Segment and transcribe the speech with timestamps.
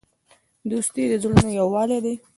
[0.69, 2.15] دوستي د زړونو یووالی دی.